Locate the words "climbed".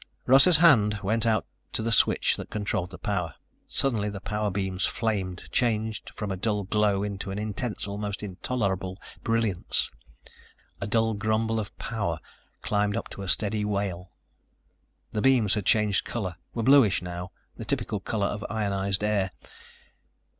12.63-12.97